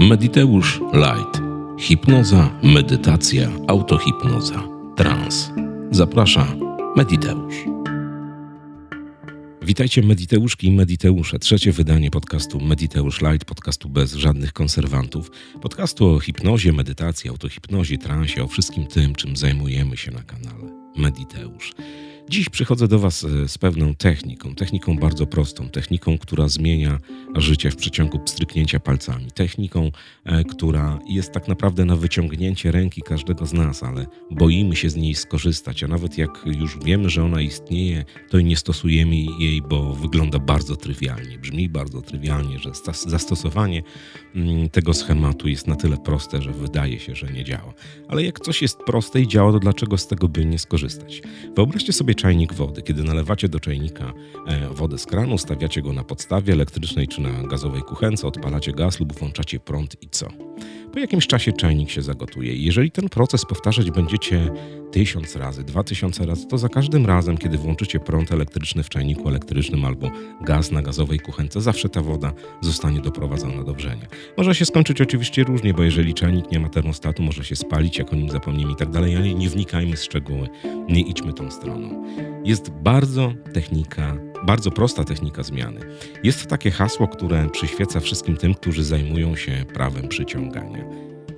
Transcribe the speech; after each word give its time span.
Mediteusz 0.00 0.80
Light. 0.92 1.42
Hipnoza, 1.78 2.50
medytacja, 2.62 3.50
autohipnoza, 3.68 4.68
trans. 4.96 5.50
Zaprasza 5.90 6.56
Mediteusz. 6.96 7.54
Witajcie 9.62 10.02
Mediteuszki 10.02 10.66
i 10.66 10.72
Mediteusze. 10.72 11.38
Trzecie 11.38 11.72
wydanie 11.72 12.10
podcastu 12.10 12.60
Mediteusz 12.60 13.20
Light, 13.20 13.44
podcastu 13.44 13.88
bez 13.88 14.14
żadnych 14.14 14.52
konserwantów. 14.52 15.30
Podcastu 15.60 16.06
o 16.06 16.20
hipnozie, 16.20 16.72
medytacji, 16.72 17.30
autohipnozie, 17.30 17.98
transie, 17.98 18.44
o 18.44 18.48
wszystkim 18.48 18.86
tym, 18.86 19.14
czym 19.14 19.36
zajmujemy 19.36 19.96
się 19.96 20.10
na 20.10 20.22
kanale 20.22 20.72
Mediteusz. 20.96 21.72
Dziś 22.30 22.48
przychodzę 22.48 22.88
do 22.88 22.98
Was 22.98 23.24
e, 23.24 23.48
z 23.48 23.58
pewną 23.58 23.94
techniką, 23.94 24.54
techniką 24.54 24.96
bardzo 24.96 25.26
prostą, 25.26 25.68
techniką, 25.68 26.18
która 26.18 26.48
zmienia 26.48 26.98
życie 27.36 27.70
w 27.70 27.76
przeciągu 27.76 28.18
pstryknięcia 28.18 28.80
palcami, 28.80 29.30
techniką, 29.30 29.90
e, 30.24 30.44
która 30.44 30.98
jest 31.08 31.32
tak 31.32 31.48
naprawdę 31.48 31.84
na 31.84 31.96
wyciągnięcie 31.96 32.72
ręki 32.72 33.02
każdego 33.02 33.46
z 33.46 33.52
nas, 33.52 33.82
ale 33.82 34.06
boimy 34.30 34.76
się 34.76 34.90
z 34.90 34.96
niej 34.96 35.14
skorzystać, 35.14 35.82
a 35.82 35.88
nawet 35.88 36.18
jak 36.18 36.30
już 36.46 36.78
wiemy, 36.84 37.10
że 37.10 37.24
ona 37.24 37.40
istnieje, 37.40 38.04
to 38.28 38.40
nie 38.40 38.56
stosujemy 38.56 39.16
jej, 39.16 39.62
bo 39.62 39.92
wygląda 39.92 40.38
bardzo 40.38 40.76
trywialnie, 40.76 41.38
brzmi 41.38 41.68
bardzo 41.68 42.02
trywialnie, 42.02 42.58
że 42.58 42.70
zastosowanie 43.06 43.82
mm, 44.34 44.68
tego 44.68 44.94
schematu 44.94 45.48
jest 45.48 45.66
na 45.66 45.76
tyle 45.76 45.96
proste, 45.96 46.42
że 46.42 46.52
wydaje 46.52 47.00
się, 47.00 47.14
że 47.14 47.32
nie 47.32 47.44
działa. 47.44 47.74
Ale 48.08 48.24
jak 48.24 48.40
coś 48.40 48.62
jest 48.62 48.78
proste 48.78 49.20
i 49.20 49.28
działa, 49.28 49.52
to 49.52 49.58
dlaczego 49.58 49.98
z 49.98 50.06
tego 50.06 50.28
by 50.28 50.44
nie 50.44 50.58
skorzystać? 50.58 51.22
Wyobraźcie 51.56 51.92
sobie 51.92 52.14
czajnik 52.20 52.54
wody. 52.54 52.82
Kiedy 52.82 53.04
nalewacie 53.04 53.48
do 53.48 53.60
czajnika 53.60 54.12
e, 54.46 54.68
wodę 54.68 54.98
z 54.98 55.06
kranu, 55.06 55.38
stawiacie 55.38 55.82
go 55.82 55.92
na 55.92 56.04
podstawie 56.04 56.52
elektrycznej 56.52 57.08
czy 57.08 57.20
na 57.20 57.42
gazowej 57.42 57.82
kuchence, 57.82 58.26
odpalacie 58.26 58.72
gaz 58.72 59.00
lub 59.00 59.12
włączacie 59.12 59.60
prąd 59.60 59.96
i 60.02 60.08
co? 60.08 60.28
Po 60.92 60.98
jakimś 60.98 61.26
czasie 61.26 61.52
czajnik 61.52 61.90
się 61.90 62.02
zagotuje. 62.02 62.54
Jeżeli 62.56 62.90
ten 62.90 63.08
proces 63.08 63.44
powtarzać 63.44 63.90
będziecie 63.90 64.50
tysiąc 64.92 65.36
razy, 65.36 65.64
dwa 65.64 65.84
tysiące 65.84 66.26
razy, 66.26 66.46
to 66.46 66.58
za 66.58 66.68
każdym 66.68 67.06
razem, 67.06 67.38
kiedy 67.38 67.58
włączycie 67.58 68.00
prąd 68.00 68.32
elektryczny 68.32 68.82
w 68.82 68.88
czajniku 68.88 69.28
elektrycznym 69.28 69.84
albo 69.84 70.10
gaz 70.40 70.70
na 70.70 70.82
gazowej 70.82 71.20
kuchence, 71.20 71.60
zawsze 71.60 71.88
ta 71.88 72.02
woda 72.02 72.32
zostanie 72.60 73.00
doprowadzona 73.00 73.64
do 73.64 73.74
wrzenia. 73.74 74.06
Może 74.36 74.54
się 74.54 74.64
skończyć 74.64 75.00
oczywiście 75.00 75.44
różnie, 75.44 75.74
bo 75.74 75.82
jeżeli 75.82 76.14
czajnik 76.14 76.52
nie 76.52 76.60
ma 76.60 76.68
termostatu, 76.68 77.22
może 77.22 77.44
się 77.44 77.56
spalić, 77.56 77.98
jak 77.98 78.12
o 78.12 78.16
nim 78.16 78.28
zapomnimy 78.28 78.72
i 78.72 78.76
tak 78.76 78.90
dalej, 78.90 79.16
ale 79.16 79.34
nie 79.34 79.48
wnikajmy 79.48 79.96
w 79.96 80.02
szczegóły, 80.02 80.48
nie 80.88 81.00
idźmy 81.00 81.32
tą 81.32 81.50
stroną. 81.50 82.04
Jest 82.44 82.70
bardzo 82.70 83.32
technika 83.54 84.29
bardzo 84.46 84.70
prosta 84.70 85.04
technika 85.04 85.42
zmiany. 85.42 85.80
Jest 86.24 86.46
takie 86.46 86.70
hasło, 86.70 87.08
które 87.08 87.50
przyświeca 87.50 88.00
wszystkim 88.00 88.36
tym, 88.36 88.54
którzy 88.54 88.84
zajmują 88.84 89.36
się 89.36 89.64
prawem 89.74 90.08
przyciągania. 90.08 90.84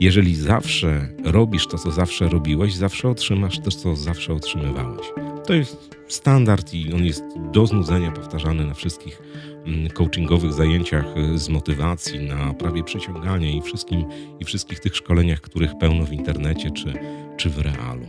Jeżeli 0.00 0.34
zawsze 0.34 1.08
robisz 1.25 1.67
to, 1.67 1.78
co 1.78 1.91
zawsze 1.91 2.28
robiłeś, 2.28 2.75
zawsze 2.75 3.08
otrzymasz 3.08 3.58
to, 3.58 3.70
co 3.70 3.97
zawsze 3.97 4.34
otrzymywałeś. 4.34 5.06
To 5.47 5.55
jest 5.55 5.91
standard 6.08 6.75
i 6.75 6.92
on 6.95 7.05
jest 7.05 7.25
do 7.53 7.67
znudzenia 7.67 8.12
powtarzany 8.12 8.67
na 8.67 8.75
wszystkich 8.75 9.23
mm, 9.67 9.91
coachingowych 9.91 10.53
zajęciach 10.53 11.05
z 11.34 11.48
motywacji, 11.48 12.20
na 12.28 12.55
prawie 12.55 12.84
przyciągania 12.84 13.50
i, 13.50 13.62
wszystkim, 13.62 14.05
i 14.41 14.45
wszystkich 14.45 14.80
tych 14.80 14.97
szkoleniach, 14.97 15.41
których 15.41 15.78
pełno 15.78 16.05
w 16.05 16.12
internecie 16.12 16.70
czy, 16.70 16.92
czy 17.36 17.50
w 17.50 17.58
realu. 17.58 18.06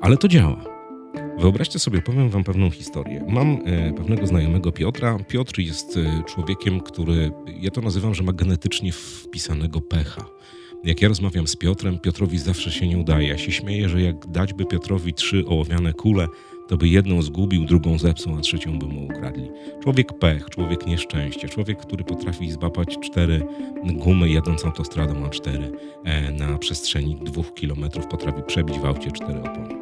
Ale 0.00 0.16
to 0.16 0.28
działa. 0.28 0.79
Wyobraźcie 1.38 1.78
sobie, 1.78 2.02
powiem 2.02 2.30
wam 2.30 2.44
pewną 2.44 2.70
historię. 2.70 3.24
Mam 3.28 3.58
e, 3.64 3.92
pewnego 3.92 4.26
znajomego 4.26 4.72
Piotra. 4.72 5.18
Piotr 5.28 5.58
jest 5.58 5.96
e, 5.96 6.22
człowiekiem, 6.26 6.80
który, 6.80 7.32
ja 7.60 7.70
to 7.70 7.80
nazywam, 7.80 8.14
że 8.14 8.22
ma 8.22 8.32
genetycznie 8.32 8.92
wpisanego 8.92 9.80
pecha. 9.80 10.24
Jak 10.84 11.02
ja 11.02 11.08
rozmawiam 11.08 11.46
z 11.46 11.56
Piotrem, 11.56 11.98
Piotrowi 11.98 12.38
zawsze 12.38 12.70
się 12.70 12.88
nie 12.88 12.98
udaje. 12.98 13.28
Ja 13.28 13.38
się 13.38 13.52
śmieję, 13.52 13.88
że 13.88 14.02
jak 14.02 14.26
dać 14.26 14.54
by 14.54 14.66
Piotrowi 14.66 15.14
trzy 15.14 15.44
ołowiane 15.46 15.92
kule, 15.92 16.26
to 16.68 16.76
by 16.76 16.88
jedną 16.88 17.22
zgubił, 17.22 17.64
drugą 17.64 17.98
zepsuł, 17.98 18.36
a 18.36 18.40
trzecią 18.40 18.78
by 18.78 18.86
mu 18.86 19.04
ukradli. 19.04 19.50
Człowiek 19.82 20.18
pech, 20.18 20.50
człowiek 20.50 20.86
nieszczęście, 20.86 21.48
człowiek, 21.48 21.78
który 21.78 22.04
potrafi 22.04 22.50
zbapać 22.50 22.98
cztery 22.98 23.46
gumy 23.84 24.28
jadąc 24.28 24.64
autostradą 24.64 25.14
A4 25.14 25.70
e, 26.04 26.32
na 26.32 26.58
przestrzeni 26.58 27.16
dwóch 27.16 27.54
kilometrów, 27.54 28.06
potrafi 28.06 28.42
przebić 28.46 28.78
w 28.78 28.84
aucie 28.84 29.12
cztery 29.12 29.40
opony. 29.40 29.79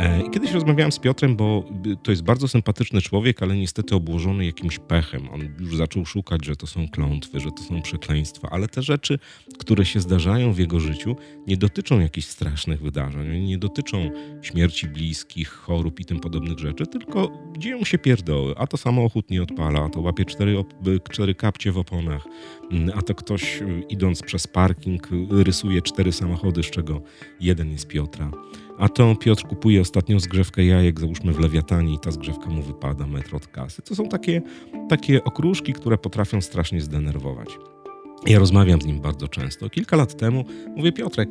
E, 0.00 0.22
I 0.26 0.30
kiedyś 0.30 0.52
rozmawiałem 0.52 0.92
z 0.92 0.98
Piotrem, 0.98 1.36
bo 1.36 1.64
to 2.02 2.10
jest 2.12 2.22
bardzo 2.22 2.48
sympatyczny 2.48 3.02
człowiek, 3.02 3.42
ale 3.42 3.56
niestety 3.56 3.94
obłożony 3.94 4.46
jakimś 4.46 4.78
pechem. 4.78 5.28
On 5.32 5.40
już 5.60 5.76
zaczął 5.76 6.06
szukać, 6.06 6.44
że 6.44 6.56
to 6.56 6.66
są 6.66 6.88
klątwy, 6.88 7.40
że 7.40 7.50
to 7.50 7.62
są 7.62 7.82
przekleństwa, 7.82 8.48
ale 8.50 8.68
te 8.68 8.82
rzeczy, 8.82 9.18
które 9.58 9.84
się 9.84 10.00
zdarzają 10.00 10.52
w 10.52 10.58
jego 10.58 10.80
życiu, 10.80 11.16
nie 11.46 11.56
dotyczą 11.56 12.00
jakichś 12.00 12.26
strasznych 12.26 12.82
wydarzeń, 12.82 13.44
nie 13.44 13.58
dotyczą 13.58 14.10
śmierci 14.42 14.88
bliskich, 14.88 15.48
chorób 15.48 16.00
i 16.00 16.04
tym 16.04 16.20
podobnych 16.20 16.58
rzeczy, 16.58 16.86
tylko 16.86 17.30
dzieją 17.58 17.84
się 17.84 17.98
pierdoły. 17.98 18.54
A 18.56 18.66
to 18.66 18.76
samochód 18.76 19.30
nie 19.30 19.42
odpala, 19.42 19.84
a 19.84 19.88
to 19.88 20.00
łapie 20.00 20.24
cztery, 20.24 20.64
cztery 21.10 21.34
kapcie 21.34 21.72
w 21.72 21.78
oponach, 21.78 22.26
mm, 22.70 22.90
a 22.98 23.02
to 23.02 23.14
ktoś 23.14 23.62
y, 23.62 23.82
idąc 23.88 24.22
przez 24.22 24.46
parking 24.46 25.08
rysuje 25.30 25.82
cztery 25.82 26.12
samochody, 26.12 26.62
z 26.62 26.70
czego 26.70 27.02
jeden 27.40 27.70
jest 27.70 27.86
Piotra. 27.86 28.30
A 28.80 28.88
to 28.88 29.14
Piotr 29.14 29.42
kupuje 29.46 29.80
ostatnią 29.80 30.20
zgrzewkę 30.20 30.64
jajek, 30.64 31.00
załóżmy 31.00 31.32
w 31.32 31.40
lewiatanie 31.40 31.94
i 31.94 31.98
ta 31.98 32.10
zgrzewka 32.10 32.50
mu 32.50 32.62
wypada 32.62 33.06
metr 33.06 33.36
od 33.36 33.46
kasy. 33.46 33.82
To 33.82 33.94
są 33.94 34.08
takie, 34.08 34.42
takie 34.88 35.24
okruszki, 35.24 35.72
które 35.72 35.98
potrafią 35.98 36.40
strasznie 36.40 36.80
zdenerwować. 36.80 37.48
Ja 38.26 38.38
rozmawiam 38.38 38.82
z 38.82 38.86
nim 38.86 39.00
bardzo 39.00 39.28
często. 39.28 39.70
Kilka 39.70 39.96
lat 39.96 40.16
temu 40.16 40.44
mówię, 40.76 40.92
Piotrek, 40.92 41.30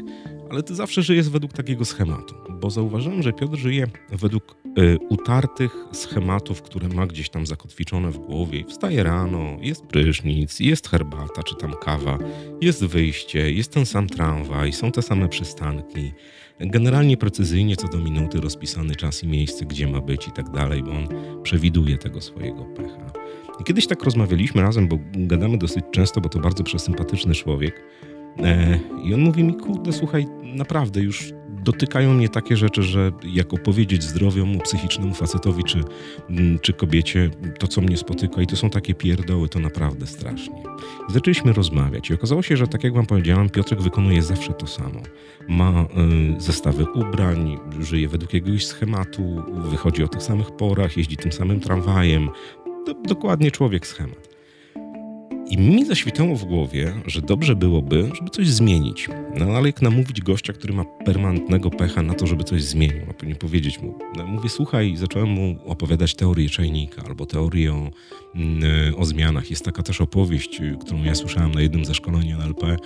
ale 0.50 0.64
ty 0.64 0.76
zawsze 0.76 1.02
żyjesz 1.02 1.30
według 1.30 1.54
takiego 1.54 1.86
schematu, 1.86 2.36
bo 2.50 2.70
zauważyłem, 2.70 3.22
że 3.24 3.34
Piotr 3.34 3.58
żyje 3.58 3.88
według 4.12 4.56
y, 4.80 4.98
utartych 5.10 5.76
schematów, 5.92 6.62
które 6.62 6.88
ma 6.88 7.08
gdzieś 7.08 7.30
tam 7.30 7.46
zakotwiczone 7.46 8.12
w 8.12 8.18
głowie. 8.18 8.64
Wstaje 8.68 9.04
rano, 9.04 9.58
jest 9.62 9.86
prysznic, 9.86 10.60
jest 10.60 10.90
herbata 10.90 11.44
czy 11.44 11.56
tam 11.56 11.74
kawa, 11.74 12.18
jest 12.62 12.86
wyjście, 12.86 13.52
jest 13.52 13.74
ten 13.74 13.86
sam 13.86 14.08
tramwaj, 14.08 14.74
są 14.74 14.92
te 14.92 15.02
same 15.02 15.30
przystanki. 15.30 16.12
Generalnie 16.60 17.18
precyzyjnie 17.18 17.76
co 17.76 17.88
do 17.88 17.98
minuty 17.98 18.42
rozpisany 18.42 18.96
czas 18.96 19.24
i 19.24 19.28
miejsce, 19.28 19.66
gdzie 19.66 19.88
ma 19.88 20.02
być 20.02 20.28
i 20.28 20.32
tak 20.32 20.50
dalej, 20.50 20.84
bo 20.84 20.92
on 20.92 21.08
przewiduje 21.44 21.98
tego 21.98 22.22
swojego 22.22 22.66
pecha. 22.66 23.12
I 23.60 23.64
kiedyś 23.64 23.88
tak 23.88 24.04
rozmawialiśmy 24.04 24.62
razem, 24.62 24.88
bo 24.88 25.00
gadamy 25.16 25.58
dosyć 25.58 25.86
często, 25.92 26.22
bo 26.22 26.30
to 26.30 26.40
bardzo 26.40 26.64
przesympatyczny 26.64 27.36
człowiek. 27.36 27.82
E, 28.38 28.80
I 29.04 29.14
on 29.14 29.22
mówi 29.22 29.44
mi, 29.44 29.54
kurde, 29.54 29.94
słuchaj, 29.94 30.28
naprawdę 30.44 31.02
już 31.02 31.34
dotykają 31.64 32.14
mnie 32.14 32.30
takie 32.30 32.58
rzeczy, 32.58 32.84
że 32.84 33.12
jak 33.24 33.54
opowiedzieć 33.54 34.04
zdrowiemu, 34.04 34.60
psychicznemu 34.60 35.14
facetowi 35.14 35.64
czy, 35.64 35.84
mm, 36.30 36.60
czy 36.60 36.74
kobiecie 36.74 37.30
to, 37.60 37.68
co 37.68 37.82
mnie 37.82 37.98
spotyka 37.98 38.42
i 38.42 38.48
to 38.48 38.56
są 38.56 38.70
takie 38.70 38.94
pierdoły, 38.94 39.50
to 39.50 39.60
naprawdę 39.60 40.08
strasznie. 40.08 40.64
I 41.10 41.14
zaczęliśmy 41.14 41.54
rozmawiać 41.54 42.10
i 42.10 42.14
okazało 42.14 42.42
się, 42.42 42.58
że 42.58 42.68
tak 42.68 42.84
jak 42.84 42.94
wam 42.94 43.06
powiedziałem, 43.06 43.50
Piotrek 43.50 43.82
wykonuje 43.82 44.22
zawsze 44.22 44.54
to 44.54 44.68
samo. 44.68 45.00
Ma 45.48 45.86
y, 46.38 46.42
zestawy 46.42 46.86
ubrań, 46.96 47.58
żyje 47.80 48.08
według 48.08 48.34
jakiegoś 48.34 48.66
schematu, 48.66 49.44
wychodzi 49.48 50.04
o 50.04 50.08
tych 50.08 50.24
samych 50.24 50.52
porach, 50.52 50.98
jeździ 50.98 51.18
tym 51.18 51.32
samym 51.32 51.60
tramwajem. 51.60 52.30
Dokładnie 53.08 53.52
człowiek 53.52 53.88
schemat. 53.88 54.30
I 55.50 55.58
mi 55.58 55.86
zaświtało 55.86 56.36
w 56.36 56.46
głowie, 56.46 56.94
że 57.06 57.22
dobrze 57.22 57.56
byłoby, 57.56 58.10
żeby 58.14 58.30
coś 58.30 58.48
zmienić. 58.48 59.10
No 59.40 59.46
ale 59.46 59.68
jak 59.68 59.82
namówić 59.82 60.22
gościa, 60.22 60.54
który 60.54 60.74
ma 60.74 60.86
permanentnego 61.06 61.70
pecha 61.70 62.02
na 62.02 62.14
to, 62.14 62.28
żeby 62.28 62.44
coś 62.44 62.64
zmienił, 62.64 63.06
pewnie 63.18 63.36
powiedzieć 63.36 63.82
mu. 63.82 63.98
No, 64.18 64.28
mówię, 64.28 64.50
słuchaj, 64.50 64.96
zacząłem 64.96 65.30
mu 65.30 65.56
opowiadać 65.66 66.16
teorię 66.16 66.50
czajnika 66.50 67.02
albo 67.06 67.26
teorię 67.26 67.74
o, 67.74 67.90
mm, 68.36 68.62
o 68.98 69.06
zmianach. 69.06 69.50
Jest 69.50 69.66
taka 69.66 69.84
też 69.84 70.02
opowieść, 70.02 70.62
którą 70.82 71.04
ja 71.04 71.16
słyszałem 71.16 71.52
na 71.52 71.62
jednym 71.62 71.86
ze 71.86 71.94
szkoleń 71.94 72.32
NLP 72.32 72.78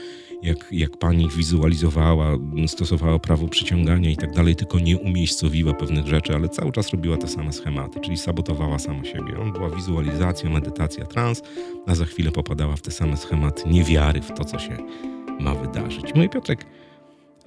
jak, 0.44 0.68
jak 0.72 0.98
pani 0.98 1.30
wizualizowała, 1.38 2.38
stosowała 2.68 3.20
prawo 3.20 3.48
przyciągania 3.48 4.10
i 4.10 4.18
tak 4.18 4.32
dalej, 4.32 4.56
tylko 4.56 4.80
nie 4.80 4.98
umiejscowiła 4.98 5.74
pewnych 5.74 6.08
rzeczy, 6.08 6.36
ale 6.36 6.50
cały 6.50 6.72
czas 6.72 6.90
robiła 6.90 7.18
te 7.18 7.28
same 7.28 7.54
schematy, 7.54 8.00
czyli 8.00 8.18
sabotowała 8.18 8.80
sama 8.80 9.06
siebie. 9.06 9.40
On 9.42 9.54
była 9.54 9.70
wizualizacja, 9.70 10.50
medytacja, 10.50 11.06
trans, 11.06 11.42
a 11.88 11.96
za 11.96 12.06
chwilę 12.06 12.32
popadała 12.54 12.76
w 12.76 12.82
te 12.82 12.92
same 12.92 13.18
schematy 13.18 13.70
niewiary 13.70 14.22
w 14.22 14.32
to, 14.34 14.46
co 14.46 14.60
się 14.60 14.78
ma 15.40 15.56
wydarzyć. 15.56 16.16
Mój 16.16 16.30
Piotrek, 16.30 16.66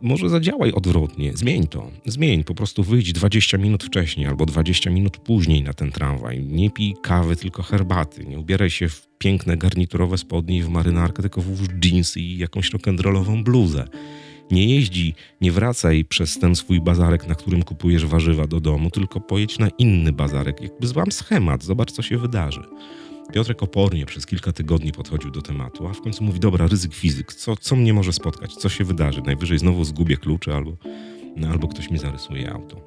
może 0.03 0.29
zadziałaj 0.29 0.73
odwrotnie, 0.73 1.33
zmień 1.37 1.67
to, 1.67 1.91
zmień, 2.07 2.45
po 2.45 2.55
prostu 2.55 2.83
wyjdź 2.83 3.13
20 3.13 3.59
minut 3.59 3.85
wcześniej 3.85 4.27
albo 4.27 4.47
20 4.47 4.91
minut 4.91 5.19
później 5.19 5.63
na 5.63 5.73
ten 5.73 5.93
tramwaj. 5.93 6.45
Nie 6.45 6.71
pij 6.71 6.95
kawy, 7.03 7.37
tylko 7.37 7.63
herbaty. 7.63 8.25
Nie 8.25 8.39
ubieraj 8.39 8.71
się 8.71 8.89
w 8.89 9.09
piękne 9.19 9.57
garniturowe 9.57 10.19
spodnie 10.19 10.57
i 10.57 10.63
w 10.63 10.69
marynarkę, 10.69 11.23
tylko 11.23 11.43
włóż 11.43 11.59
jeansy 11.85 12.21
i 12.21 12.39
jakąś 12.39 12.73
rock'n'rollową 12.73 13.43
bluzę. 13.43 13.85
Nie 14.51 14.75
jeździ, 14.75 15.15
nie 15.41 15.53
wracaj 15.53 16.05
przez 16.05 16.39
ten 16.39 16.57
swój 16.57 16.81
bazarek, 16.81 17.27
na 17.27 17.35
którym 17.35 17.63
kupujesz 17.63 18.07
warzywa 18.07 18.47
do 18.47 18.61
domu, 18.61 18.91
tylko 18.91 19.21
pojedź 19.21 19.59
na 19.59 19.69
inny 19.69 20.13
bazarek. 20.13 20.61
Jakby 20.61 20.87
złam 20.87 21.13
schemat, 21.13 21.65
zobacz 21.65 21.93
co 21.93 22.03
się 22.03 22.19
wydarzy. 22.19 22.63
Piotrek 23.33 23.63
opornie 23.63 24.07
przez 24.07 24.27
kilka 24.27 24.53
tygodni 24.53 24.93
podchodził 24.93 25.31
do 25.31 25.43
tematu, 25.43 25.87
a 25.87 25.93
w 25.93 26.01
końcu 26.01 26.25
mówi, 26.25 26.41
dobra, 26.41 26.67
ryzyk 26.67 26.95
fizyk, 26.95 27.33
co, 27.33 27.57
co 27.57 27.77
mnie 27.77 27.93
może 27.95 28.13
spotkać, 28.13 28.55
co 28.55 28.69
się 28.69 28.85
wydarzy? 28.85 29.23
Najwyżej 29.23 29.59
znowu 29.59 29.85
zgubię 29.85 30.17
klucze 30.17 30.57
albo, 30.57 30.77
no, 31.37 31.49
albo 31.49 31.69
ktoś 31.69 31.91
mi 31.91 31.99
zarysuje 31.99 32.53
auto. 32.53 32.81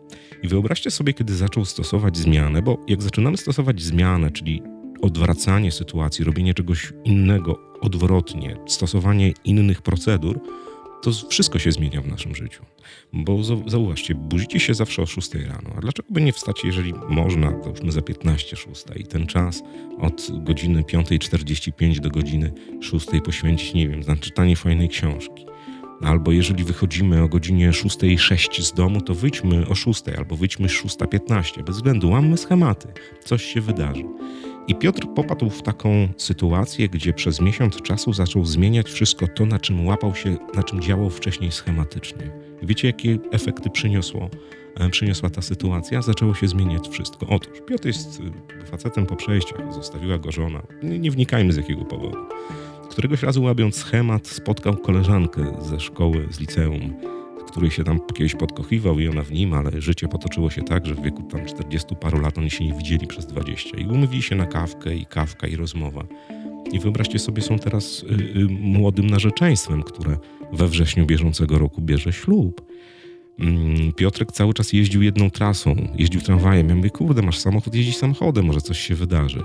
I 0.44 0.48
wyobraźcie 0.48 0.92
sobie, 0.92 1.14
kiedy 1.14 1.36
zaczął 1.36 1.66
stosować 1.66 2.18
zmianę, 2.18 2.62
bo 2.62 2.78
jak 2.88 3.02
zaczynamy 3.02 3.38
stosować 3.38 3.82
zmianę, 3.82 4.32
czyli 4.32 4.62
odwracanie 5.02 5.72
sytuacji, 5.72 6.26
robienie 6.26 6.54
czegoś 6.54 6.94
innego 7.06 7.60
odwrotnie, 7.82 8.58
stosowanie 8.68 9.34
innych 9.44 9.82
procedur, 9.82 10.40
to 11.02 11.12
wszystko 11.30 11.60
się 11.60 11.72
zmienia 11.72 12.02
w 12.02 12.08
naszym 12.08 12.36
życiu. 12.36 12.66
Bo 13.14 13.44
zauważcie, 13.68 14.16
budzicie 14.16 14.60
się 14.60 14.74
zawsze 14.74 15.02
o 15.02 15.06
6 15.06 15.34
rano. 15.36 15.70
A 15.78 15.82
dlaczego 15.82 16.08
by 16.12 16.22
nie 16.22 16.34
wstać, 16.34 16.64
jeżeli 16.64 16.94
można, 17.10 17.52
to 17.52 17.70
już 17.70 17.94
za 17.94 18.02
15 18.02 18.56
6 18.56 18.86
i 18.96 19.04
ten 19.04 19.28
czas 19.28 19.64
od 20.00 20.28
godziny 20.44 20.82
5.45 20.82 22.00
do 22.00 22.10
godziny 22.10 22.52
6 22.82 23.08
poświęcić, 23.26 23.74
nie 23.74 23.90
wiem, 23.90 24.00
na 24.08 24.16
czytanie 24.16 24.56
fajnej 24.56 24.90
książki. 24.90 25.46
Albo 26.02 26.32
jeżeli 26.32 26.64
wychodzimy 26.64 27.24
o 27.24 27.28
godzinie 27.28 27.72
6.06 27.72 28.62
z 28.62 28.74
domu, 28.74 29.02
to 29.02 29.16
wyjdźmy 29.16 29.68
o 29.68 29.76
6 29.76 30.04
albo 30.18 30.36
wyjdźmy 30.36 30.68
6.15. 30.68 31.64
Bez 31.64 31.76
względu, 31.76 32.12
mamy 32.12 32.38
schematy. 32.38 32.88
Coś 33.26 33.44
się 33.44 33.62
wydarzy. 33.62 34.04
I 34.70 34.76
Piotr 34.76 35.08
popadł 35.16 35.50
w 35.50 35.62
taką 35.62 36.08
sytuację, 36.18 36.90
gdzie 36.90 37.14
przez 37.14 37.42
miesiąc 37.42 37.82
czasu 37.82 38.14
zaczął 38.14 38.46
zmieniać 38.46 38.90
wszystko 38.90 39.28
to, 39.28 39.46
na 39.46 39.60
czym 39.60 39.86
łapał 39.86 40.16
się, 40.16 40.38
na 40.56 40.64
czym 40.64 40.82
działał 40.82 41.10
wcześniej 41.10 41.52
schematycznie. 41.52 42.32
Wiecie, 42.64 42.88
jakie 42.88 43.18
efekty 43.32 43.70
przyniosło, 43.70 44.30
e, 44.80 44.90
przyniosła 44.90 45.30
ta 45.30 45.42
sytuacja? 45.42 46.02
Zaczęło 46.02 46.34
się 46.34 46.48
zmieniać 46.48 46.90
wszystko. 46.90 47.28
Otóż 47.30 47.62
Piotr 47.68 47.88
jest 47.88 48.22
e, 48.62 48.66
facetem 48.66 49.06
po 49.06 49.16
przejściach, 49.16 49.74
zostawiła 49.74 50.18
go 50.18 50.32
żona. 50.32 50.62
Nie, 50.84 51.00
nie 51.00 51.12
wnikajmy 51.12 51.54
z 51.54 51.58
jakiego 51.58 51.86
powodu. 51.86 52.18
Któregoś 52.90 53.24
razu 53.24 53.44
łabiąc 53.44 53.76
schemat, 53.76 54.28
spotkał 54.28 54.78
koleżankę 54.78 55.58
ze 55.62 55.80
szkoły, 55.80 56.28
z 56.32 56.40
liceum 56.40 57.19
który 57.52 57.72
się 57.72 57.84
tam 57.84 58.00
kiedyś 58.14 58.36
podkochiwał 58.36 59.00
i 59.00 59.08
ona 59.08 59.24
w 59.24 59.32
nim, 59.32 59.54
ale 59.54 59.82
życie 59.82 60.08
potoczyło 60.08 60.50
się 60.50 60.62
tak, 60.62 60.86
że 60.86 60.96
w 60.96 61.02
wieku 61.02 61.24
tam 61.24 61.46
40 61.46 61.96
paru 61.96 62.20
lat 62.20 62.38
oni 62.38 62.50
się 62.50 62.66
nie 62.66 62.74
widzieli 62.74 63.08
przez 63.08 63.26
20 63.26 63.78
i 63.78 63.86
umówili 63.86 64.22
się 64.22 64.36
na 64.36 64.46
kawkę 64.46 64.96
i 64.96 65.06
kawka 65.06 65.48
i 65.48 65.56
rozmowa. 65.56 66.04
I 66.72 66.80
wyobraźcie 66.80 67.20
sobie, 67.20 67.42
są 67.42 67.60
teraz 67.60 68.04
y, 68.04 68.40
y, 68.40 68.48
młodym 68.50 69.08
narzeczeństwem, 69.08 69.84
które 69.84 70.18
we 70.54 70.68
wrześniu 70.68 71.06
bieżącego 71.06 71.60
roku 71.60 71.82
bierze 71.82 72.14
ślub. 72.14 72.62
Mm, 73.40 73.94
Piotrek 73.94 74.32
cały 74.32 74.54
czas 74.54 74.74
jeździł 74.74 75.02
jedną 75.02 75.30
trasą, 75.30 75.76
jeździł 75.96 76.22
tramwajem. 76.22 76.70
Ja 76.70 76.76
mówię, 76.76 76.90
kurde, 76.90 77.22
masz 77.22 77.40
samochód, 77.40 77.76
jeździć 77.76 77.98
samochodem, 77.98 78.46
może 78.46 78.62
coś 78.62 78.80
się 78.80 78.96
wydarzy. 78.96 79.44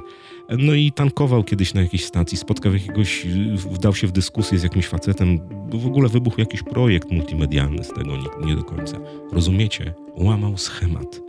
No 0.58 0.74
i 0.74 0.92
tankował 0.92 1.44
kiedyś 1.44 1.74
na 1.74 1.82
jakiejś 1.82 2.04
stacji, 2.04 2.38
spotkał 2.38 2.72
jakiegoś, 2.72 3.26
wdał 3.56 3.94
się 3.94 4.06
w 4.06 4.12
dyskusję 4.12 4.58
z 4.58 4.62
jakimś 4.62 4.86
facetem, 4.86 5.40
w 5.70 5.86
ogóle 5.86 6.08
wybuchł 6.08 6.40
jakiś 6.40 6.62
projekt 6.62 7.10
multimedialny 7.10 7.84
z 7.84 7.88
tego, 7.88 8.16
nie, 8.16 8.46
nie 8.46 8.56
do 8.56 8.64
końca. 8.64 9.00
Rozumiecie? 9.32 9.94
Łamał 10.16 10.58
schemat. 10.58 11.20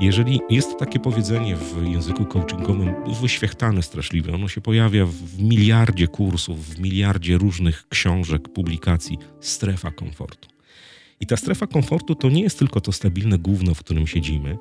Jeżeli 0.00 0.40
jest 0.50 0.78
takie 0.78 0.98
powiedzenie 0.98 1.56
w 1.56 1.86
języku 1.92 2.24
coachingowym, 2.24 2.94
wyświechtane 3.20 3.82
straszliwe, 3.82 4.34
ono 4.34 4.48
się 4.48 4.60
pojawia 4.60 5.06
w 5.06 5.42
miliardzie 5.42 6.08
kursów, 6.08 6.66
w 6.66 6.78
miliardzie 6.78 7.38
różnych 7.38 7.88
książek, 7.88 8.48
publikacji, 8.48 9.18
strefa 9.40 9.90
komfortu. 9.90 10.55
I 11.20 11.26
ta 11.26 11.36
strefa 11.36 11.66
komfortu 11.66 12.14
to 12.14 12.28
nie 12.28 12.42
jest 12.42 12.58
tylko 12.58 12.80
to 12.80 12.92
stabilne 12.92 13.38
gówno, 13.38 13.74
w 13.74 13.78
którym 13.78 14.06
siedzimy, 14.06 14.58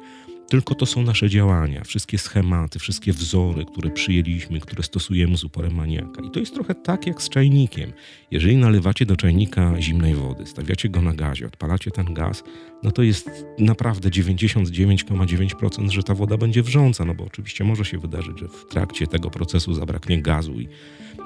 tylko 0.50 0.76
to 0.76 0.86
są 0.86 1.04
nasze 1.04 1.30
działania, 1.30 1.84
wszystkie 1.84 2.18
schematy, 2.18 2.80
wszystkie 2.80 3.14
wzory, 3.14 3.66
które 3.66 3.90
przyjęliśmy, 3.90 4.60
które 4.60 4.84
stosujemy 4.84 5.38
z 5.38 5.44
uporem 5.44 5.76
maniaka. 5.76 6.22
I 6.22 6.32
to 6.32 6.40
jest 6.40 6.54
trochę 6.54 6.76
tak 6.76 7.08
jak 7.08 7.22
z 7.22 7.30
czajnikiem. 7.30 7.94
Jeżeli 8.32 8.58
nalewacie 8.58 9.06
do 9.06 9.16
czajnika 9.16 9.82
zimnej 9.82 10.16
wody, 10.16 10.46
stawiacie 10.46 10.90
go 10.90 11.02
na 11.02 11.14
gazie, 11.14 11.46
odpalacie 11.46 11.92
ten 11.92 12.14
gaz, 12.14 12.44
no 12.84 12.92
to 12.92 13.04
jest 13.04 13.46
naprawdę 13.60 14.10
99,9%, 14.10 15.90
że 15.90 16.04
ta 16.04 16.16
woda 16.16 16.38
będzie 16.38 16.64
wrząca, 16.64 17.06
no 17.06 17.16
bo 17.16 17.24
oczywiście 17.24 17.64
może 17.64 17.86
się 17.86 17.98
wydarzyć, 17.98 18.40
że 18.40 18.48
w 18.48 18.66
trakcie 18.66 19.08
tego 19.08 19.30
procesu 19.30 19.74
zabraknie 19.74 20.22
gazu 20.22 20.60
i 20.60 20.68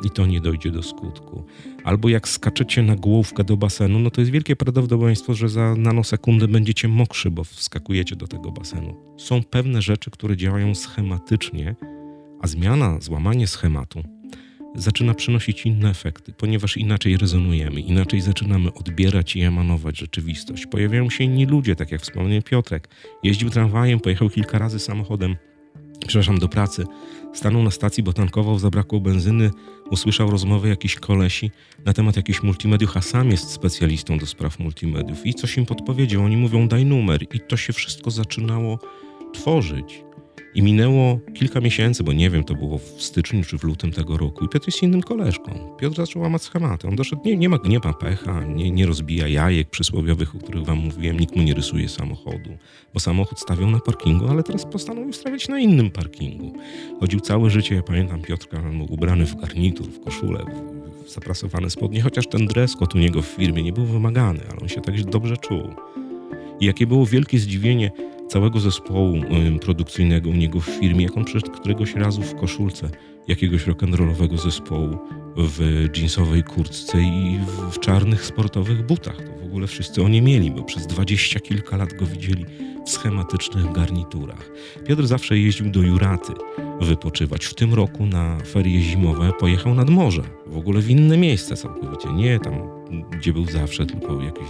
i 0.03 0.09
to 0.09 0.25
nie 0.25 0.41
dojdzie 0.41 0.71
do 0.71 0.83
skutku. 0.83 1.43
Albo 1.83 2.09
jak 2.09 2.27
skaczecie 2.27 2.83
na 2.83 2.95
główkę 2.95 3.43
do 3.43 3.57
basenu, 3.57 3.99
no 3.99 4.11
to 4.11 4.21
jest 4.21 4.31
wielkie 4.31 4.55
prawdopodobieństwo, 4.55 5.33
że 5.33 5.49
za 5.49 5.75
nanosekundę 5.75 6.47
będziecie 6.47 6.87
mokrzy, 6.87 7.31
bo 7.31 7.43
wskakujecie 7.43 8.15
do 8.15 8.27
tego 8.27 8.51
basenu. 8.51 9.08
Są 9.19 9.43
pewne 9.43 9.81
rzeczy, 9.81 10.11
które 10.11 10.37
działają 10.37 10.75
schematycznie, 10.75 11.75
a 12.41 12.47
zmiana, 12.47 12.97
złamanie 13.01 13.47
schematu 13.47 14.03
zaczyna 14.75 15.13
przynosić 15.13 15.65
inne 15.65 15.89
efekty, 15.89 16.33
ponieważ 16.33 16.77
inaczej 16.77 17.17
rezonujemy, 17.17 17.81
inaczej 17.81 18.21
zaczynamy 18.21 18.73
odbierać 18.73 19.35
i 19.35 19.41
emanować 19.41 19.97
rzeczywistość. 19.97 20.65
Pojawiają 20.65 21.09
się 21.09 21.23
inni 21.23 21.45
ludzie, 21.45 21.75
tak 21.75 21.91
jak 21.91 22.01
wspomniał 22.01 22.41
Piotrek. 22.41 22.87
Jeździł 23.23 23.49
tramwajem, 23.49 23.99
pojechał 23.99 24.29
kilka 24.29 24.57
razy 24.57 24.79
samochodem 24.79 25.35
przepraszam, 26.07 26.39
do 26.39 26.47
pracy. 26.47 26.85
Stanął 27.33 27.63
na 27.63 27.71
stacji, 27.71 28.03
bo 28.03 28.13
tankował, 28.13 28.59
zabrakło 28.59 28.99
benzyny, 28.99 29.51
usłyszał 29.91 30.31
rozmowę 30.31 30.69
jakichś 30.69 30.95
kolesi 30.95 31.51
na 31.85 31.93
temat 31.93 32.15
jakichś 32.15 32.43
multimediów, 32.43 32.97
a 32.97 33.01
sam 33.01 33.31
jest 33.31 33.51
specjalistą 33.51 34.17
do 34.17 34.25
spraw 34.25 34.59
multimediów 34.59 35.25
i 35.25 35.33
coś 35.33 35.57
im 35.57 35.65
podpowiedział. 35.65 36.23
Oni 36.23 36.37
mówią, 36.37 36.67
daj 36.67 36.85
numer 36.85 37.23
i 37.33 37.39
to 37.39 37.57
się 37.57 37.73
wszystko 37.73 38.11
zaczynało 38.11 38.79
tworzyć. 39.33 40.03
I 40.55 40.61
minęło 40.61 41.19
kilka 41.33 41.61
miesięcy, 41.61 42.03
bo 42.03 42.13
nie 42.13 42.29
wiem, 42.29 42.43
to 42.43 42.55
było 42.55 42.77
w 42.77 42.83
styczniu 42.83 43.43
czy 43.43 43.57
w 43.57 43.63
lutym 43.63 43.91
tego 43.91 44.17
roku. 44.17 44.45
I 44.45 44.49
Piotr 44.49 44.67
jest 44.67 44.83
innym 44.83 45.01
koleżką. 45.01 45.75
Piotr 45.79 45.95
zaczął 45.95 46.21
łamać 46.21 46.41
schematy. 46.41 46.87
On 46.87 46.95
doszedł, 46.95 47.21
nie, 47.25 47.37
nie, 47.37 47.49
ma, 47.49 47.57
nie 47.65 47.79
ma 47.83 47.93
pecha, 47.93 48.43
nie, 48.43 48.71
nie 48.71 48.85
rozbija 48.85 49.27
jajek 49.27 49.69
przysłowiowych, 49.69 50.35
o 50.35 50.39
których 50.39 50.65
wam 50.65 50.77
mówiłem. 50.77 51.19
Nikt 51.19 51.35
mu 51.35 51.43
nie 51.43 51.53
rysuje 51.53 51.89
samochodu, 51.89 52.57
bo 52.93 52.99
samochód 52.99 53.39
stawiał 53.39 53.69
na 53.69 53.79
parkingu, 53.79 54.27
ale 54.27 54.43
teraz 54.43 54.65
postanowił 54.65 55.13
stawiać 55.13 55.47
na 55.47 55.59
innym 55.59 55.91
parkingu. 55.91 56.53
Chodził 56.99 57.19
całe 57.19 57.49
życie, 57.49 57.75
ja 57.75 57.83
pamiętam 57.83 58.21
Piotrka, 58.21 58.61
ubrany 58.89 59.25
w 59.25 59.35
garnitur, 59.35 59.87
w 59.87 60.03
koszulę, 60.03 60.45
w, 60.45 61.05
w 61.05 61.09
zaprasowane 61.11 61.69
spodnie, 61.69 62.01
chociaż 62.01 62.27
ten 62.27 62.45
dress 62.45 62.75
u 62.95 62.97
niego 62.97 63.21
w 63.21 63.25
firmie 63.25 63.63
nie 63.63 63.73
był 63.73 63.85
wymagany, 63.85 64.39
ale 64.49 64.59
on 64.61 64.67
się 64.67 64.81
tak 64.81 65.03
dobrze 65.03 65.37
czuł. 65.37 65.63
I 66.59 66.65
jakie 66.65 66.87
było 66.87 67.05
wielkie 67.05 67.39
zdziwienie, 67.39 67.91
całego 68.29 68.59
zespołu 68.59 69.21
produkcyjnego 69.61 70.29
u 70.29 70.33
niego 70.33 70.59
w 70.59 70.65
firmie, 70.65 71.03
jak 71.03 71.17
on 71.17 71.25
przyszedł 71.25 71.51
któregoś 71.51 71.95
razu 71.95 72.21
w 72.21 72.35
koszulce 72.35 72.89
jakiegoś 73.27 73.67
rock'n'rollowego 73.67 74.37
zespołu 74.37 74.97
w 75.37 75.87
jeansowej 75.97 76.43
kurtce 76.43 77.01
i 77.01 77.39
w 77.71 77.79
czarnych 77.79 78.25
sportowych 78.25 78.85
butach. 78.85 79.17
To 79.17 79.41
w 79.41 79.43
ogóle 79.43 79.67
wszyscy 79.67 80.03
oni 80.03 80.21
mieli, 80.21 80.51
bo 80.51 80.63
przez 80.63 80.87
dwadzieścia 80.87 81.39
kilka 81.39 81.77
lat 81.77 81.93
go 81.93 82.05
widzieli 82.05 82.45
w 82.85 82.89
schematycznych 82.89 83.71
garniturach. 83.71 84.51
Piotr 84.87 85.07
zawsze 85.07 85.37
jeździł 85.37 85.71
do 85.71 85.81
Juraty 85.81 86.33
wypoczywać. 86.81 87.45
W 87.45 87.53
tym 87.53 87.73
roku 87.73 88.05
na 88.05 88.37
ferie 88.39 88.81
zimowe 88.81 89.31
pojechał 89.39 89.75
nad 89.75 89.89
morze, 89.89 90.23
w 90.47 90.57
ogóle 90.57 90.81
w 90.81 90.89
inne 90.89 91.17
miejsce 91.17 91.55
całkowicie. 91.55 92.13
Nie 92.13 92.39
tam, 92.39 92.53
gdzie 93.11 93.33
był 93.33 93.45
zawsze, 93.45 93.85
tylko 93.85 94.21
jakieś 94.21 94.47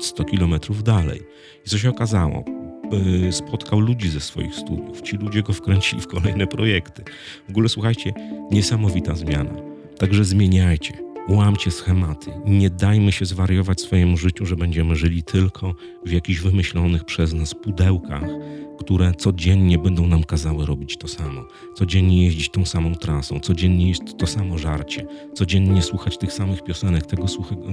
100 0.00 0.24
kilometrów 0.24 0.82
dalej. 0.82 1.20
I 1.66 1.68
co 1.68 1.78
się 1.78 1.90
okazało? 1.90 2.55
Y, 2.92 3.32
spotkał 3.32 3.80
ludzi 3.80 4.08
ze 4.08 4.20
swoich 4.20 4.54
studiów. 4.54 5.02
Ci 5.02 5.16
ludzie 5.16 5.42
go 5.42 5.52
wkręcili 5.52 6.02
w 6.02 6.06
kolejne 6.06 6.46
projekty. 6.46 7.02
W 7.46 7.50
ogóle 7.50 7.68
słuchajcie, 7.68 8.12
niesamowita 8.50 9.14
zmiana. 9.14 9.54
Także 9.98 10.24
zmieniajcie, 10.24 11.05
łamcie 11.28 11.70
schematy. 11.70 12.30
Nie 12.44 12.70
dajmy 12.70 13.12
się 13.12 13.26
zwariować 13.26 13.80
swojemu 13.80 14.16
życiu, 14.16 14.46
że 14.46 14.56
będziemy 14.56 14.96
żyli 14.96 15.22
tylko 15.22 15.74
w 16.06 16.10
jakichś 16.10 16.40
wymyślonych 16.40 17.04
przez 17.04 17.32
nas 17.32 17.54
pudełkach, 17.54 18.24
które 18.78 19.14
codziennie 19.14 19.78
będą 19.78 20.06
nam 20.06 20.24
kazały 20.24 20.66
robić 20.66 20.96
to 20.96 21.08
samo. 21.08 21.44
Codziennie 21.74 22.24
jeździć 22.24 22.50
tą 22.50 22.64
samą 22.64 22.94
trasą, 22.94 23.40
codziennie 23.40 23.88
jeść 23.88 24.00
to 24.18 24.26
samo 24.26 24.58
żarcie, 24.58 25.06
codziennie 25.34 25.82
słuchać 25.82 26.18
tych 26.18 26.32
samych 26.32 26.64
piosenek, 26.64 27.06
tego, 27.06 27.26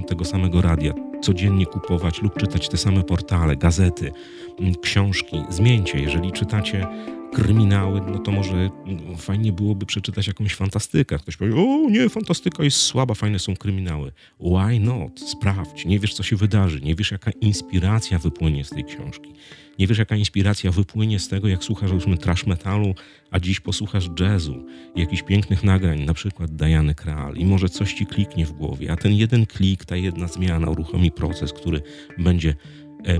tego 0.08 0.26
samego 0.26 0.62
radia, 0.62 0.94
codziennie 1.22 1.66
kupować 1.66 2.22
lub 2.22 2.38
czytać 2.38 2.70
te 2.70 2.78
same 2.78 3.04
portale, 3.04 3.56
gazety, 3.56 4.12
mm, 4.60 4.76
książki. 4.76 5.38
Zmieńcie, 5.50 6.00
jeżeli 6.00 6.32
czytacie 6.32 6.88
kryminały, 7.34 8.02
no 8.12 8.20
to 8.20 8.32
może 8.32 8.56
mm, 8.56 9.18
fajnie 9.18 9.54
byłoby 9.54 9.86
przeczytać 9.86 10.28
jakąś 10.28 10.56
fantastykę. 10.56 11.20
Ktoś 11.20 11.38
powie, 11.38 11.56
o 11.56 11.90
nie, 11.90 12.10
fantastyka 12.10 12.64
jest 12.64 12.78
słaba, 12.78 13.14
fajne 13.14 13.40
są 13.40 13.56
kryminały. 13.56 14.12
Why 14.40 14.80
not? 14.80 15.20
Sprawdź. 15.20 15.86
Nie 15.86 16.00
wiesz, 16.00 16.14
co 16.14 16.24
się 16.24 16.36
wydarzy. 16.36 16.82
Nie 16.82 16.96
wiesz, 16.96 17.12
jaka 17.12 17.32
inspiracja 17.32 18.20
wypłynie 18.20 18.64
z 18.64 18.70
tej 18.70 18.84
książki. 18.84 19.34
Nie 19.80 19.88
wiesz, 19.88 19.98
jaka 19.98 20.16
inspiracja 20.16 20.72
wypłynie 20.72 21.20
z 21.20 21.28
tego, 21.28 21.48
jak 21.48 21.64
słuchasz 21.64 21.92
już 21.92 22.04
trash 22.20 22.46
metalu, 22.46 22.96
a 23.32 23.40
dziś 23.40 23.60
posłuchasz 23.60 24.10
jazzu, 24.20 24.66
jakichś 24.96 25.24
pięknych 25.24 25.64
nagrań, 25.64 26.04
na 26.04 26.14
przykład 26.14 26.52
Diany 26.52 26.96
Kral 26.96 27.36
i 27.36 27.46
może 27.46 27.70
coś 27.70 27.94
ci 27.94 28.06
kliknie 28.06 28.46
w 28.46 28.52
głowie, 28.52 28.92
a 28.92 28.96
ten 28.96 29.14
jeden 29.14 29.46
klik, 29.46 29.86
ta 29.86 29.96
jedna 29.96 30.28
zmiana 30.28 30.70
uruchomi 30.70 31.12
proces, 31.12 31.54
który 31.54 31.82
będzie 32.18 32.56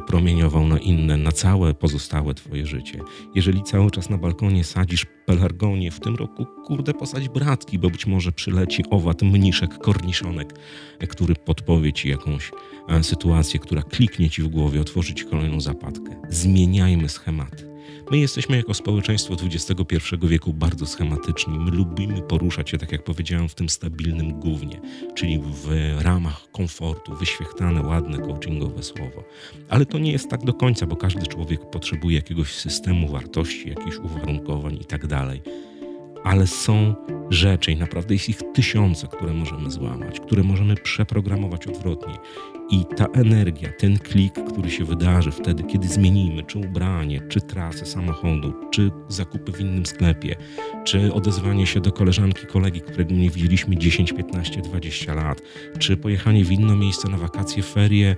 promieniował 0.08 0.68
na 0.68 0.80
inne, 0.80 1.18
na 1.18 1.32
całe 1.32 1.74
pozostałe 1.74 2.34
Twoje 2.34 2.66
życie. 2.66 3.00
Jeżeli 3.36 3.64
cały 3.64 3.92
czas 3.92 4.10
na 4.10 4.18
balkonie 4.18 4.64
sadzisz 4.64 5.06
pelargonię, 5.26 5.92
w 5.92 6.00
tym 6.00 6.16
roku, 6.16 6.46
kurde, 6.66 6.94
posadź 6.94 7.30
bratki, 7.30 7.80
bo 7.80 7.90
być 7.90 8.06
może 8.06 8.32
przyleci 8.32 8.84
owad, 8.90 9.22
mniszek, 9.22 9.78
korniszonek, 9.78 10.54
e, 11.00 11.08
który 11.08 11.36
podpowie 11.36 11.94
Ci 11.94 12.10
jakąś 12.10 12.52
e, 12.90 13.04
sytuację, 13.04 13.60
która 13.60 13.82
kliknie 13.82 14.30
Ci 14.30 14.42
w 14.42 14.48
głowie, 14.48 14.82
otworzy 14.82 15.14
Ci 15.14 15.26
kolejną 15.26 15.62
zapadkę. 15.62 16.16
Zmieniajmy 16.30 17.10
schematy. 17.10 17.73
My 18.12 18.18
jesteśmy 18.18 18.58
jako 18.58 18.74
społeczeństwo 18.74 19.34
XXI 19.34 19.96
wieku 20.24 20.54
bardzo 20.54 20.86
schematyczni. 20.86 21.60
My 21.60 21.72
lubimy 21.72 22.22
poruszać 22.22 22.70
się, 22.70 22.78
tak 22.78 22.92
jak 22.92 23.04
powiedziałem, 23.04 23.50
w 23.50 23.56
tym 23.56 23.70
stabilnym 23.70 24.40
głównie, 24.40 24.82
czyli 25.16 25.40
w 25.40 25.68
ramach 26.02 26.52
komfortu, 26.52 27.16
wyświechtane, 27.16 27.82
ładne, 27.82 28.20
coachingowe 28.20 28.84
słowo. 28.84 29.24
Ale 29.70 29.86
to 29.86 30.00
nie 30.00 30.12
jest 30.12 30.30
tak 30.30 30.44
do 30.44 30.54
końca, 30.54 30.86
bo 30.86 30.96
każdy 30.96 31.28
człowiek 31.28 31.70
potrzebuje 31.70 32.16
jakiegoś 32.16 32.56
systemu 32.56 33.08
wartości, 33.08 33.70
jakichś 33.70 33.98
uwarunkowań 33.98 34.80
tak 34.88 35.08
dalej 35.08 35.42
ale 36.24 36.48
są 36.48 36.96
rzeczy 37.30 37.72
i 37.72 37.76
naprawdę 37.76 38.14
jest 38.14 38.30
ich 38.30 38.42
tysiące, 38.54 39.08
które 39.08 39.34
możemy 39.34 39.72
złamać, 39.72 40.20
które 40.20 40.44
możemy 40.44 40.76
przeprogramować 40.76 41.68
odwrotnie. 41.68 42.14
I 42.74 42.86
ta 42.86 43.06
energia, 43.06 43.70
ten 43.80 44.00
klik, 44.00 44.34
który 44.34 44.72
się 44.72 44.86
wydarzy 44.86 45.32
wtedy, 45.32 45.64
kiedy 45.64 45.88
zmienimy 45.88 46.44
czy 46.44 46.60
ubranie, 46.60 47.22
czy 47.30 47.42
trasę 47.42 47.86
samochodu, 47.86 48.54
czy 48.72 48.92
zakupy 49.08 49.52
w 49.52 49.60
innym 49.60 49.86
sklepie, 49.86 50.36
czy 50.84 51.14
odezwanie 51.14 51.68
się 51.68 51.80
do 51.80 51.92
koleżanki, 51.92 52.48
kolegi, 52.48 52.82
którego 52.82 53.16
nie 53.16 53.30
widzieliśmy 53.30 53.78
10, 53.78 54.14
15, 54.14 54.62
20 54.62 55.14
lat, 55.14 55.42
czy 55.80 55.98
pojechanie 55.98 56.46
w 56.46 56.52
inne 56.52 56.76
miejsce 56.76 57.10
na 57.10 57.18
wakacje, 57.18 57.64
ferie, 57.64 58.16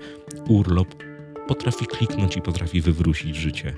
urlop, 0.49 0.95
potrafi 1.47 1.85
kliknąć 1.85 2.37
i 2.37 2.41
potrafi 2.41 2.81
wywrócić 2.81 3.35
życie 3.35 3.73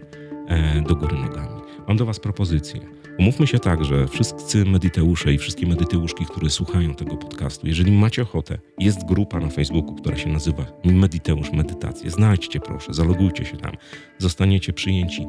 do 0.88 0.96
góry 0.96 1.18
nogami. 1.18 1.62
Mam 1.88 1.98
do 1.98 2.06
Was 2.06 2.20
propozycję 2.20 2.82
Umówmy 3.20 3.48
się 3.48 3.60
tak, 3.60 3.86
że 3.86 4.08
wszyscy 4.08 4.66
mediteusze 4.66 5.34
i 5.34 5.38
wszystkie 5.38 5.68
mediteuszki, 5.68 6.25
które 6.25 6.50
słuchają 6.50 6.96
tego 6.96 7.16
podcastu, 7.16 7.68
jeżeli 7.68 7.92
macie 7.92 8.22
ochotę, 8.22 8.58
jest 8.80 9.06
grupa 9.06 9.39
na 9.39 9.50
Facebooku, 9.50 9.96
która 9.96 10.18
się 10.18 10.30
nazywa 10.30 10.66
Mediteusz 10.86 11.51
Medytacje. 11.51 12.12
Znajdźcie 12.12 12.60
proszę, 12.60 12.94
zalogujcie 12.94 13.46
się 13.46 13.58
tam. 13.58 13.72
Zostaniecie 14.18 14.74
przyjęci 14.74 15.25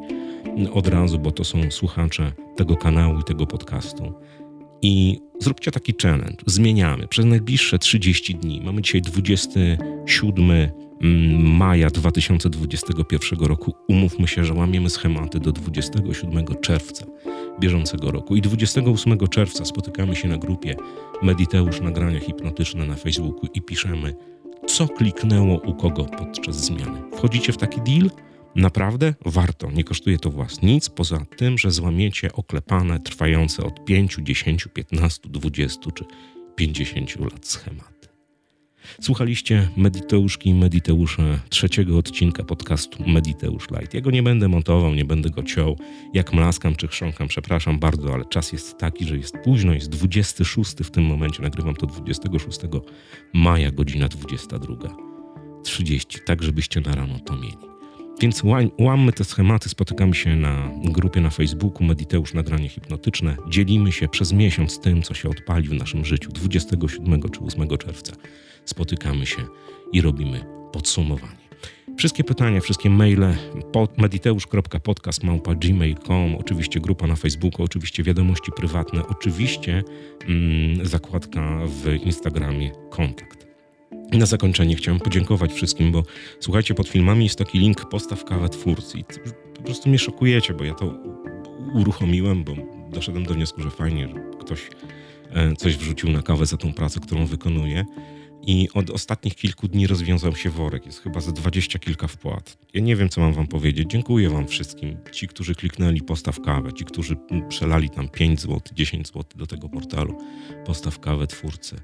od 0.72 0.88
razu, 0.88 1.18
bo 1.18 1.30
to 1.30 1.44
są 1.44 1.70
słuchacze 1.70 2.32
tego 2.56 2.76
kanału 2.76 3.20
i 3.20 3.24
tego 3.24 3.46
podcastu. 3.46 4.12
I 4.82 5.20
zróbcie 5.40 5.70
taki 5.70 5.94
challenge. 6.02 6.36
Zmieniamy 6.46 7.08
przez 7.08 7.26
najbliższe 7.26 7.78
30 7.78 8.34
dni. 8.34 8.60
Mamy 8.64 8.82
dzisiaj 8.82 9.02
27 9.02 10.50
Mm, 10.50 10.87
maja 11.38 11.90
2021 11.90 13.38
roku 13.38 13.74
umówmy 13.88 14.28
się, 14.28 14.44
że 14.44 14.54
łamiemy 14.54 14.90
schematy 14.90 15.40
do 15.40 15.52
27 15.52 16.44
czerwca 16.62 17.06
bieżącego 17.60 18.10
roku. 18.10 18.36
I 18.36 18.40
28 18.40 19.28
czerwca 19.28 19.64
spotykamy 19.64 20.16
się 20.16 20.28
na 20.28 20.38
grupie 20.38 20.76
Mediteusz 21.22 21.80
Nagrania 21.80 22.20
Hipnotyczne 22.20 22.86
na 22.86 22.94
Facebooku 22.94 23.48
i 23.54 23.62
piszemy, 23.62 24.14
co 24.66 24.88
kliknęło 24.88 25.58
u 25.58 25.74
kogo 25.74 26.04
podczas 26.04 26.64
zmiany. 26.64 27.02
Wchodzicie 27.16 27.52
w 27.52 27.56
taki 27.56 27.80
deal? 27.80 28.10
Naprawdę 28.56 29.14
warto, 29.24 29.70
nie 29.70 29.84
kosztuje 29.84 30.18
to 30.18 30.30
was 30.30 30.62
nic, 30.62 30.88
poza 30.88 31.26
tym, 31.36 31.58
że 31.58 31.70
złamiecie 31.70 32.32
oklepane, 32.32 33.00
trwające 33.00 33.64
od 33.64 33.84
5, 33.84 34.16
10, 34.22 34.68
15, 34.74 35.28
20 35.28 35.90
czy 35.90 36.04
50 36.56 37.20
lat 37.20 37.46
schematy. 37.46 37.97
Słuchaliście 39.00 39.68
Mediteuszki 39.76 40.50
i 40.50 40.54
Mediteusze 40.54 41.38
trzeciego 41.48 41.98
odcinka 41.98 42.44
podcastu 42.44 43.04
Mediteusz 43.06 43.70
Light. 43.70 43.94
Ja 43.94 44.00
nie 44.12 44.22
będę 44.22 44.48
montował, 44.48 44.94
nie 44.94 45.04
będę 45.04 45.30
go 45.30 45.42
ciął. 45.42 45.76
Jak 46.14 46.32
mlaskam 46.32 46.76
czy 46.76 46.88
chrząkam, 46.88 47.28
przepraszam 47.28 47.78
bardzo, 47.78 48.14
ale 48.14 48.24
czas 48.24 48.52
jest 48.52 48.78
taki, 48.78 49.04
że 49.04 49.16
jest 49.16 49.34
późno, 49.44 49.72
jest 49.72 49.88
26 49.88 50.70
w 50.70 50.90
tym 50.90 51.04
momencie, 51.04 51.42
nagrywam 51.42 51.74
to 51.74 51.86
26 51.86 52.60
maja, 53.34 53.70
godzina 53.70 54.08
22.30, 54.08 56.18
tak 56.24 56.42
żebyście 56.42 56.80
na 56.80 56.94
rano 56.94 57.18
to 57.18 57.36
mieli. 57.36 57.68
Więc 58.20 58.42
łammy 58.78 59.12
te 59.12 59.24
schematy, 59.24 59.68
spotykamy 59.68 60.14
się 60.14 60.36
na 60.36 60.70
grupie 60.84 61.20
na 61.20 61.30
Facebooku 61.30 61.84
Mediteusz 61.84 62.34
Nagranie 62.34 62.68
Hipnotyczne. 62.68 63.36
Dzielimy 63.48 63.92
się 63.92 64.08
przez 64.08 64.32
miesiąc 64.32 64.80
tym, 64.80 65.02
co 65.02 65.14
się 65.14 65.28
odpali 65.28 65.68
w 65.68 65.72
naszym 65.72 66.04
życiu 66.04 66.32
27 66.32 67.22
czy 67.30 67.40
8 67.40 67.78
czerwca 67.78 68.12
spotykamy 68.68 69.26
się 69.26 69.46
i 69.92 70.00
robimy 70.00 70.44
podsumowanie. 70.72 71.48
Wszystkie 71.98 72.24
pytania, 72.24 72.60
wszystkie 72.60 72.90
maile 72.90 73.34
mediteusz.podcast.gmail.com, 73.96 76.36
oczywiście 76.36 76.80
grupa 76.80 77.06
na 77.06 77.16
Facebooku, 77.16 77.64
oczywiście 77.64 78.02
wiadomości 78.02 78.52
prywatne, 78.56 79.06
oczywiście 79.06 79.82
mm, 80.28 80.86
zakładka 80.86 81.60
w 81.66 82.04
Instagramie 82.04 82.70
kontakt. 82.90 83.46
Na 84.12 84.26
zakończenie 84.26 84.76
chciałem 84.76 85.00
podziękować 85.00 85.52
wszystkim, 85.52 85.92
bo 85.92 86.02
słuchajcie, 86.40 86.74
pod 86.74 86.88
filmami 86.88 87.24
jest 87.24 87.38
taki 87.38 87.58
link 87.58 87.88
postaw 87.88 88.24
kawę 88.24 88.48
twórcy 88.48 89.04
po 89.58 89.62
prostu 89.62 89.88
mnie 89.88 89.98
szokujecie, 89.98 90.54
bo 90.54 90.64
ja 90.64 90.74
to 90.74 90.94
uruchomiłem, 91.74 92.44
bo 92.44 92.52
doszedłem 92.90 93.24
do 93.24 93.34
wniosku, 93.34 93.62
że 93.62 93.70
fajnie, 93.70 94.08
że 94.08 94.14
ktoś 94.40 94.70
e, 95.30 95.56
coś 95.56 95.76
wrzucił 95.76 96.10
na 96.10 96.22
kawę 96.22 96.46
za 96.46 96.56
tą 96.56 96.72
pracę, 96.72 97.00
którą 97.00 97.26
wykonuje. 97.26 97.84
I 98.50 98.68
od 98.74 98.90
ostatnich 98.90 99.34
kilku 99.34 99.68
dni 99.68 99.86
rozwiązał 99.86 100.36
się 100.36 100.50
worek. 100.50 100.86
Jest 100.86 101.02
chyba 101.02 101.20
za 101.20 101.32
dwadzieścia 101.32 101.78
kilka 101.78 102.06
wpłat. 102.06 102.58
Ja 102.74 102.80
nie 102.80 102.96
wiem, 102.96 103.08
co 103.08 103.20
mam 103.20 103.32
wam 103.32 103.46
powiedzieć. 103.46 103.90
Dziękuję 103.90 104.30
wam 104.30 104.46
wszystkim. 104.46 104.96
Ci, 105.12 105.28
którzy 105.28 105.54
kliknęli 105.54 106.02
postaw 106.02 106.40
kawę, 106.40 106.72
ci, 106.72 106.84
którzy 106.84 107.16
przelali 107.48 107.90
tam 107.90 108.08
5 108.08 108.40
zł, 108.40 108.60
10 108.72 109.06
zł 109.06 109.24
do 109.36 109.46
tego 109.46 109.68
portalu 109.68 110.18
postaw 110.66 111.00
kawę 111.00 111.26
twórcy. 111.26 111.76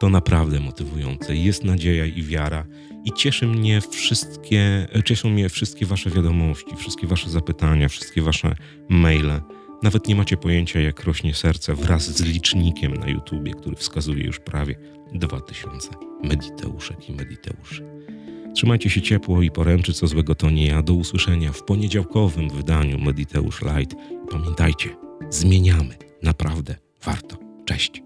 To 0.00 0.08
naprawdę 0.08 0.60
motywujące. 0.60 1.36
Jest 1.36 1.64
nadzieja 1.64 2.06
i 2.06 2.22
wiara. 2.22 2.66
I 3.04 3.12
cieszy 3.12 3.46
mnie 3.46 3.80
wszystkie, 3.80 4.88
cieszą 5.04 5.30
mnie 5.30 5.48
wszystkie 5.48 5.86
wasze 5.86 6.10
wiadomości, 6.10 6.76
wszystkie 6.76 7.06
wasze 7.06 7.30
zapytania, 7.30 7.88
wszystkie 7.88 8.22
wasze 8.22 8.56
maile. 8.88 9.40
Nawet 9.84 10.08
nie 10.08 10.14
macie 10.14 10.36
pojęcia, 10.36 10.80
jak 10.80 11.04
rośnie 11.04 11.34
serce 11.34 11.74
wraz 11.74 12.02
z 12.02 12.22
licznikiem 12.22 12.94
na 12.94 13.08
YouTubie, 13.08 13.54
który 13.54 13.76
wskazuje 13.76 14.24
już 14.24 14.40
prawie 14.40 14.74
2000 15.12 15.90
mediteuszek 16.22 17.08
i 17.08 17.12
mediteuszy. 17.12 17.84
Trzymajcie 18.54 18.90
się 18.90 19.02
ciepło 19.02 19.42
i 19.42 19.50
poręczy, 19.50 19.92
co 19.92 20.06
złego 20.06 20.34
to 20.34 20.50
nie 20.50 20.66
ja. 20.66 20.82
Do 20.82 20.94
usłyszenia 20.94 21.52
w 21.52 21.62
poniedziałkowym 21.62 22.50
wydaniu 22.50 22.98
Mediteusz 22.98 23.62
Light. 23.62 23.96
Pamiętajcie, 24.30 24.96
zmieniamy. 25.30 25.96
Naprawdę 26.22 26.76
warto. 27.04 27.36
Cześć. 27.64 28.03